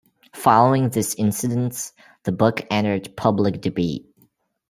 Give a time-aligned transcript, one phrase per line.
[0.33, 1.93] Following this incidence
[2.23, 4.09] the book entered public debate.